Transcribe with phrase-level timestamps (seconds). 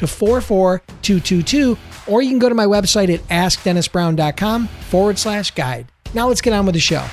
[0.00, 5.92] to 44222, or you can go to my website at askdennisbrown.com forward slash guide.
[6.14, 7.06] Now let's get on with the show.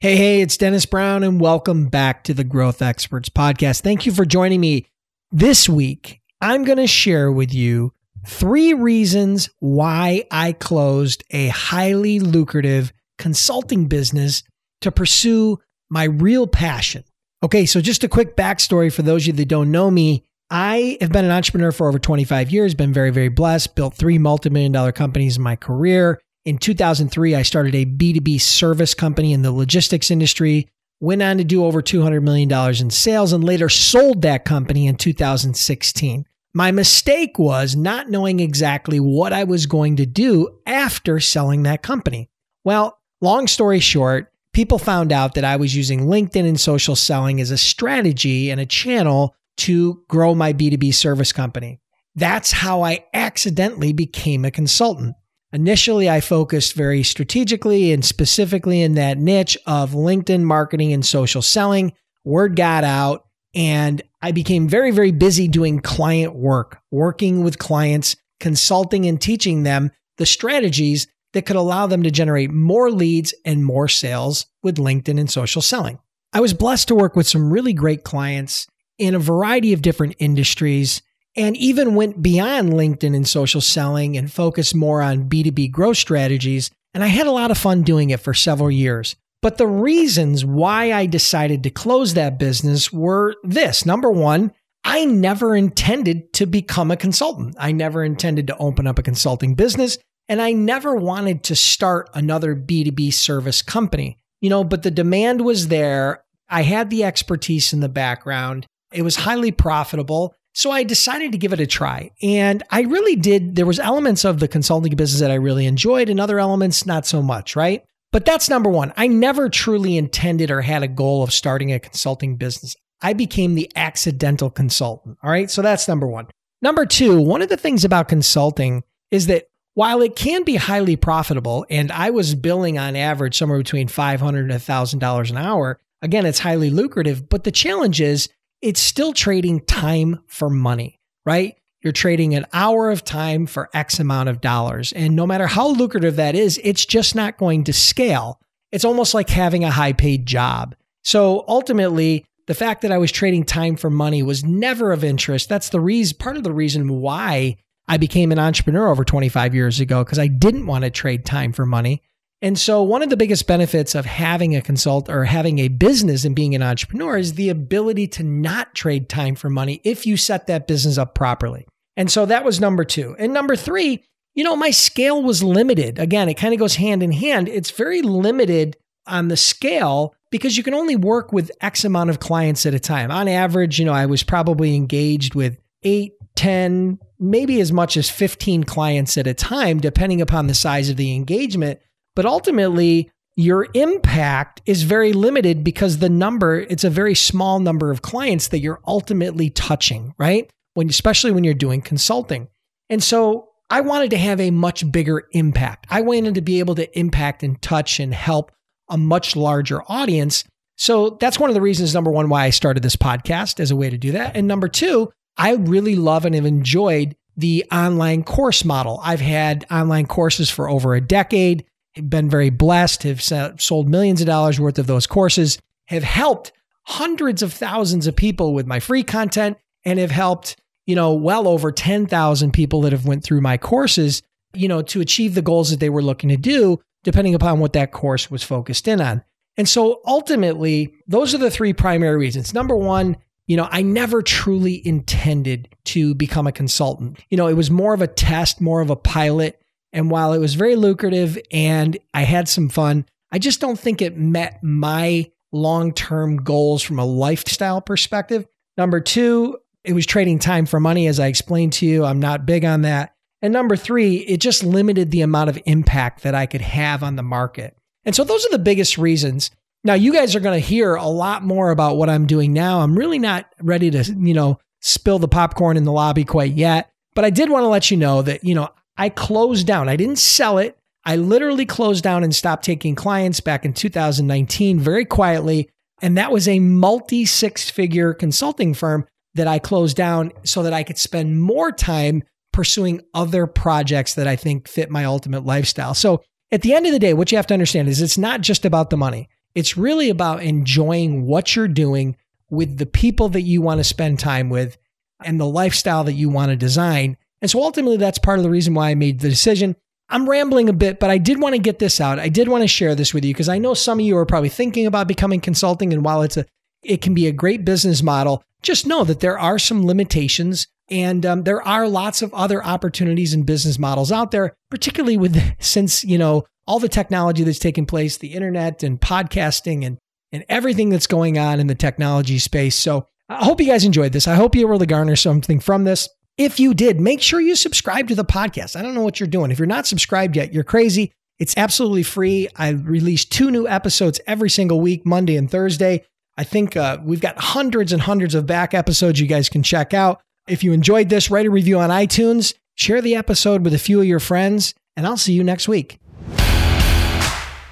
[0.00, 3.82] Hey, hey, it's Dennis Brown, and welcome back to the Growth Experts Podcast.
[3.82, 4.86] Thank you for joining me.
[5.32, 7.92] This week, I'm going to share with you
[8.24, 14.44] three reasons why I closed a highly lucrative consulting business
[14.82, 15.58] to pursue
[15.90, 17.02] my real passion.
[17.42, 20.27] Okay, so just a quick backstory for those of you that don't know me.
[20.50, 24.16] I have been an entrepreneur for over 25 years, been very, very blessed, built three
[24.18, 26.20] multi-million dollar companies in my career.
[26.46, 30.68] In 2003, I started a B2B service company in the logistics industry,
[31.00, 34.96] went on to do over $200 million in sales, and later sold that company in
[34.96, 36.24] 2016.
[36.54, 41.82] My mistake was not knowing exactly what I was going to do after selling that
[41.82, 42.30] company.
[42.64, 47.38] Well, long story short, people found out that I was using LinkedIn and social selling
[47.38, 51.80] as a strategy and a channel to grow my B2B service company.
[52.14, 55.14] That's how I accidentally became a consultant.
[55.52, 61.42] Initially, I focused very strategically and specifically in that niche of LinkedIn marketing and social
[61.42, 61.92] selling.
[62.24, 63.24] Word got out,
[63.54, 69.62] and I became very, very busy doing client work, working with clients, consulting and teaching
[69.62, 74.76] them the strategies that could allow them to generate more leads and more sales with
[74.76, 75.98] LinkedIn and social selling.
[76.32, 78.66] I was blessed to work with some really great clients
[78.98, 81.02] in a variety of different industries
[81.36, 86.70] and even went beyond LinkedIn and social selling and focused more on B2B growth strategies.
[86.94, 89.14] And I had a lot of fun doing it for several years.
[89.40, 94.52] But the reasons why I decided to close that business were this number one,
[94.84, 97.54] I never intended to become a consultant.
[97.58, 99.98] I never intended to open up a consulting business.
[100.28, 105.42] And I never wanted to start another B2B service company, you know, but the demand
[105.42, 106.24] was there.
[106.48, 108.66] I had the expertise in the background.
[108.92, 110.34] It was highly profitable.
[110.54, 112.10] So I decided to give it a try.
[112.22, 113.54] And I really did.
[113.54, 117.06] There was elements of the consulting business that I really enjoyed and other elements not
[117.06, 117.84] so much, right?
[118.10, 118.92] But that's number one.
[118.96, 122.74] I never truly intended or had a goal of starting a consulting business.
[123.02, 125.18] I became the accidental consultant.
[125.22, 125.50] All right.
[125.50, 126.26] So that's number one.
[126.60, 129.44] Number two, one of the things about consulting is that
[129.74, 134.50] while it can be highly profitable, and I was billing on average somewhere between 500
[134.50, 137.28] and $1,000 an hour, again, it's highly lucrative.
[137.28, 138.28] But the challenge is
[138.60, 141.56] it's still trading time for money, right?
[141.82, 144.92] You're trading an hour of time for X amount of dollars.
[144.92, 148.40] And no matter how lucrative that is, it's just not going to scale.
[148.72, 150.74] It's almost like having a high paid job.
[151.02, 155.48] So ultimately, the fact that I was trading time for money was never of interest.
[155.48, 157.56] That's the reason, part of the reason why
[157.86, 161.52] I became an entrepreneur over 25 years ago, because I didn't want to trade time
[161.52, 162.02] for money.
[162.40, 166.24] And so, one of the biggest benefits of having a consult or having a business
[166.24, 170.16] and being an entrepreneur is the ability to not trade time for money if you
[170.16, 171.66] set that business up properly.
[171.96, 173.16] And so, that was number two.
[173.18, 174.04] And number three,
[174.34, 175.98] you know, my scale was limited.
[175.98, 177.48] Again, it kind of goes hand in hand.
[177.48, 182.20] It's very limited on the scale because you can only work with X amount of
[182.20, 183.10] clients at a time.
[183.10, 188.08] On average, you know, I was probably engaged with eight, 10, maybe as much as
[188.08, 191.80] 15 clients at a time, depending upon the size of the engagement.
[192.18, 197.92] But ultimately, your impact is very limited because the number, it's a very small number
[197.92, 200.50] of clients that you're ultimately touching, right?
[200.74, 202.48] When especially when you're doing consulting.
[202.90, 205.86] And so I wanted to have a much bigger impact.
[205.90, 208.50] I wanted to be able to impact and touch and help
[208.88, 210.42] a much larger audience.
[210.74, 213.76] So that's one of the reasons, number one, why I started this podcast as a
[213.76, 214.36] way to do that.
[214.36, 219.00] And number two, I really love and have enjoyed the online course model.
[219.04, 221.64] I've had online courses for over a decade
[222.02, 226.52] been very blessed, have sold millions of dollars worth of those courses, have helped
[226.84, 230.56] hundreds of thousands of people with my free content, and have helped
[230.88, 234.22] you know, well over 10,000 people that have went through my courses,
[234.54, 237.74] you know, to achieve the goals that they were looking to do, depending upon what
[237.74, 239.22] that course was focused in on.
[239.58, 242.54] And so ultimately, those are the three primary reasons.
[242.54, 247.22] Number one, you know, I never truly intended to become a consultant.
[247.28, 249.60] You know, it was more of a test, more of a pilot.
[249.92, 254.02] And while it was very lucrative and I had some fun, I just don't think
[254.02, 258.46] it met my long term goals from a lifestyle perspective.
[258.76, 262.04] Number two, it was trading time for money, as I explained to you.
[262.04, 263.14] I'm not big on that.
[263.40, 267.16] And number three, it just limited the amount of impact that I could have on
[267.16, 267.76] the market.
[268.04, 269.50] And so those are the biggest reasons.
[269.84, 272.80] Now, you guys are going to hear a lot more about what I'm doing now.
[272.80, 276.90] I'm really not ready to, you know, spill the popcorn in the lobby quite yet.
[277.14, 278.68] But I did want to let you know that, you know,
[278.98, 279.88] I closed down.
[279.88, 280.76] I didn't sell it.
[281.04, 285.70] I literally closed down and stopped taking clients back in 2019 very quietly.
[286.02, 290.72] And that was a multi six figure consulting firm that I closed down so that
[290.72, 295.94] I could spend more time pursuing other projects that I think fit my ultimate lifestyle.
[295.94, 298.40] So at the end of the day, what you have to understand is it's not
[298.40, 299.28] just about the money.
[299.54, 302.16] It's really about enjoying what you're doing
[302.50, 304.76] with the people that you want to spend time with
[305.24, 307.16] and the lifestyle that you want to design.
[307.40, 309.76] And so ultimately, that's part of the reason why I made the decision.
[310.10, 312.18] I'm rambling a bit, but I did want to get this out.
[312.18, 314.26] I did want to share this with you because I know some of you are
[314.26, 315.92] probably thinking about becoming consulting.
[315.92, 316.46] And while it's a,
[316.82, 321.26] it can be a great business model, just know that there are some limitations and
[321.26, 326.04] um, there are lots of other opportunities and business models out there, particularly with since,
[326.04, 329.98] you know, all the technology that's taking place, the internet and podcasting and,
[330.32, 332.76] and everything that's going on in the technology space.
[332.76, 334.26] So I hope you guys enjoyed this.
[334.26, 336.08] I hope you were able to garner something from this.
[336.38, 338.76] If you did, make sure you subscribe to the podcast.
[338.76, 339.50] I don't know what you're doing.
[339.50, 341.10] If you're not subscribed yet, you're crazy.
[341.40, 342.48] It's absolutely free.
[342.54, 346.04] I release two new episodes every single week, Monday and Thursday.
[346.36, 349.92] I think uh, we've got hundreds and hundreds of back episodes you guys can check
[349.92, 350.20] out.
[350.46, 354.00] If you enjoyed this, write a review on iTunes, share the episode with a few
[354.00, 355.98] of your friends, and I'll see you next week.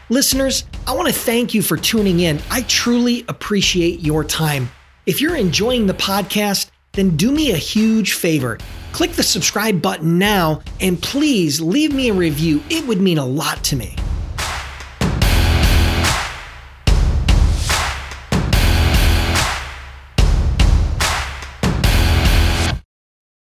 [0.09, 2.41] Listeners, I want to thank you for tuning in.
[2.51, 4.71] I truly appreciate your time.
[5.07, 8.59] If you're enjoying the podcast, then do me a huge favor.
[8.93, 12.63] Click the subscribe button now and please leave me a review.
[12.69, 13.95] It would mean a lot to me.